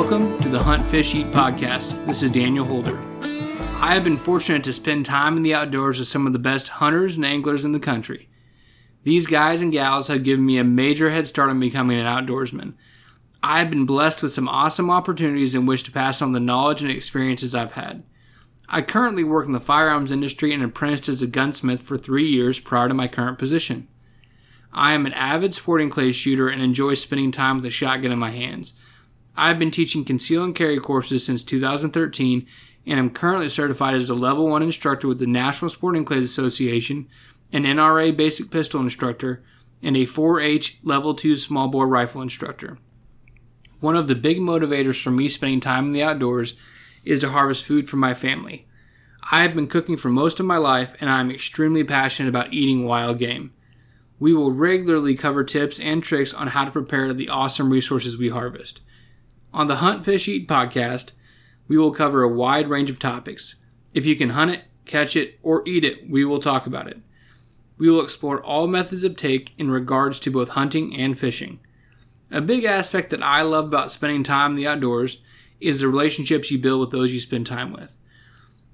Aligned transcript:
Fish 0.00 1.14
Eat 1.14 1.26
podcast. 1.26 2.06
This 2.06 2.22
is 2.22 2.32
Daniel 2.32 2.64
Holder. 2.64 2.98
I 3.76 3.92
have 3.92 4.02
been 4.02 4.16
fortunate 4.16 4.64
to 4.64 4.72
spend 4.72 5.04
time 5.04 5.36
in 5.36 5.42
the 5.42 5.54
outdoors 5.54 5.98
with 5.98 6.08
some 6.08 6.26
of 6.26 6.32
the 6.32 6.38
best 6.38 6.68
hunters 6.68 7.16
and 7.16 7.24
anglers 7.26 7.66
in 7.66 7.72
the 7.72 7.78
country. 7.78 8.30
These 9.02 9.26
guys 9.26 9.60
and 9.60 9.70
gals 9.70 10.08
have 10.08 10.22
given 10.22 10.46
me 10.46 10.56
a 10.56 10.64
major 10.64 11.10
head 11.10 11.28
start 11.28 11.50
on 11.50 11.60
becoming 11.60 12.00
an 12.00 12.06
outdoorsman. 12.06 12.72
I 13.42 13.58
have 13.58 13.68
been 13.68 13.84
blessed 13.84 14.22
with 14.22 14.32
some 14.32 14.48
awesome 14.48 14.88
opportunities 14.88 15.54
in 15.54 15.66
which 15.66 15.82
to 15.84 15.92
pass 15.92 16.22
on 16.22 16.32
the 16.32 16.40
knowledge 16.40 16.80
and 16.80 16.90
experiences 16.90 17.54
I've 17.54 17.72
had. 17.72 18.02
I 18.70 18.80
currently 18.80 19.22
work 19.22 19.44
in 19.44 19.52
the 19.52 19.60
firearms 19.60 20.10
industry 20.10 20.54
and 20.54 20.62
apprenticed 20.62 21.10
as 21.10 21.20
a 21.20 21.26
gunsmith 21.26 21.82
for 21.82 21.98
three 21.98 22.26
years 22.26 22.58
prior 22.58 22.88
to 22.88 22.94
my 22.94 23.06
current 23.06 23.38
position. 23.38 23.86
I 24.72 24.94
am 24.94 25.04
an 25.04 25.12
avid 25.12 25.54
sporting 25.54 25.90
clay 25.90 26.10
shooter 26.12 26.48
and 26.48 26.62
enjoy 26.62 26.94
spending 26.94 27.32
time 27.32 27.56
with 27.56 27.66
a 27.66 27.70
shotgun 27.70 28.12
in 28.12 28.18
my 28.18 28.30
hands. 28.30 28.72
I 29.40 29.48
have 29.48 29.58
been 29.58 29.70
teaching 29.70 30.04
conceal 30.04 30.44
and 30.44 30.54
carry 30.54 30.78
courses 30.78 31.24
since 31.24 31.42
2013 31.42 32.46
and 32.86 32.98
am 32.98 33.08
currently 33.08 33.48
certified 33.48 33.94
as 33.94 34.10
a 34.10 34.14
level 34.14 34.46
1 34.46 34.62
instructor 34.62 35.08
with 35.08 35.18
the 35.18 35.26
National 35.26 35.70
Sporting 35.70 36.04
Clays 36.04 36.26
Association, 36.26 37.08
an 37.50 37.64
NRA 37.64 38.14
basic 38.14 38.50
pistol 38.50 38.82
instructor, 38.82 39.42
and 39.82 39.96
a 39.96 40.00
4H 40.00 40.76
level 40.82 41.14
2 41.14 41.36
small 41.36 41.68
bore 41.68 41.88
rifle 41.88 42.20
instructor. 42.20 42.76
One 43.80 43.96
of 43.96 44.08
the 44.08 44.14
big 44.14 44.40
motivators 44.40 45.02
for 45.02 45.10
me 45.10 45.26
spending 45.30 45.60
time 45.60 45.86
in 45.86 45.92
the 45.92 46.02
outdoors 46.02 46.58
is 47.06 47.20
to 47.20 47.30
harvest 47.30 47.64
food 47.64 47.88
for 47.88 47.96
my 47.96 48.12
family. 48.12 48.66
I 49.32 49.40
have 49.40 49.54
been 49.54 49.68
cooking 49.68 49.96
for 49.96 50.10
most 50.10 50.38
of 50.38 50.44
my 50.44 50.58
life 50.58 50.94
and 51.00 51.08
I 51.08 51.18
am 51.18 51.30
extremely 51.30 51.82
passionate 51.82 52.28
about 52.28 52.52
eating 52.52 52.84
wild 52.84 53.18
game. 53.18 53.54
We 54.18 54.34
will 54.34 54.52
regularly 54.52 55.14
cover 55.14 55.44
tips 55.44 55.80
and 55.80 56.02
tricks 56.02 56.34
on 56.34 56.48
how 56.48 56.66
to 56.66 56.70
prepare 56.70 57.14
the 57.14 57.30
awesome 57.30 57.70
resources 57.70 58.18
we 58.18 58.28
harvest. 58.28 58.82
On 59.52 59.66
the 59.66 59.76
Hunt 59.76 60.04
Fish 60.04 60.28
Eat 60.28 60.46
podcast, 60.46 61.10
we 61.66 61.76
will 61.76 61.90
cover 61.90 62.22
a 62.22 62.28
wide 62.28 62.68
range 62.68 62.88
of 62.88 63.00
topics. 63.00 63.56
If 63.92 64.06
you 64.06 64.14
can 64.14 64.30
hunt 64.30 64.52
it, 64.52 64.62
catch 64.84 65.16
it, 65.16 65.40
or 65.42 65.64
eat 65.66 65.84
it, 65.84 66.08
we 66.08 66.24
will 66.24 66.38
talk 66.38 66.66
about 66.66 66.86
it. 66.86 66.98
We 67.76 67.90
will 67.90 68.02
explore 68.02 68.40
all 68.40 68.68
methods 68.68 69.02
of 69.02 69.16
take 69.16 69.52
in 69.58 69.70
regards 69.70 70.20
to 70.20 70.30
both 70.30 70.50
hunting 70.50 70.94
and 70.94 71.18
fishing. 71.18 71.58
A 72.30 72.40
big 72.40 72.64
aspect 72.64 73.10
that 73.10 73.24
I 73.24 73.42
love 73.42 73.64
about 73.64 73.90
spending 73.90 74.22
time 74.22 74.52
in 74.52 74.56
the 74.56 74.68
outdoors 74.68 75.20
is 75.60 75.80
the 75.80 75.88
relationships 75.88 76.50
you 76.52 76.58
build 76.58 76.80
with 76.80 76.90
those 76.90 77.12
you 77.12 77.18
spend 77.18 77.46
time 77.46 77.72
with. 77.72 77.96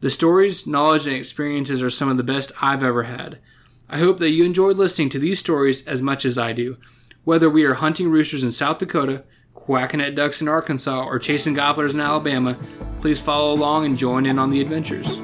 The 0.00 0.10
stories, 0.10 0.66
knowledge, 0.66 1.06
and 1.06 1.16
experiences 1.16 1.82
are 1.82 1.88
some 1.88 2.10
of 2.10 2.18
the 2.18 2.22
best 2.22 2.52
I've 2.60 2.82
ever 2.82 3.04
had. 3.04 3.38
I 3.88 3.96
hope 3.96 4.18
that 4.18 4.30
you 4.30 4.44
enjoyed 4.44 4.76
listening 4.76 5.08
to 5.10 5.18
these 5.18 5.38
stories 5.38 5.86
as 5.86 6.02
much 6.02 6.26
as 6.26 6.36
I 6.36 6.52
do. 6.52 6.76
Whether 7.24 7.48
we 7.48 7.64
are 7.64 7.74
hunting 7.74 8.10
roosters 8.10 8.44
in 8.44 8.52
South 8.52 8.78
Dakota, 8.78 9.24
quacking 9.66 10.00
at 10.00 10.14
ducks 10.14 10.40
in 10.40 10.46
Arkansas, 10.46 11.04
or 11.04 11.18
chasing 11.18 11.52
gobblers 11.52 11.92
in 11.92 12.00
Alabama, 12.00 12.56
please 13.00 13.20
follow 13.20 13.52
along 13.52 13.84
and 13.84 13.98
join 13.98 14.24
in 14.24 14.38
on 14.38 14.50
the 14.50 14.60
adventures. 14.60 15.18